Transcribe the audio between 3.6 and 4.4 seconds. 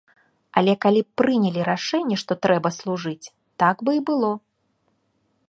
так бы і было.